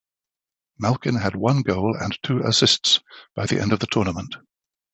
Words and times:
Malkin 0.79 1.13
had 1.17 1.35
one 1.35 1.61
goal 1.61 1.95
and 2.01 2.17
two 2.23 2.39
assists 2.39 3.01
by 3.35 3.45
the 3.45 3.61
end 3.61 3.71
of 3.71 3.79
the 3.81 3.85
tournament. 3.91 4.35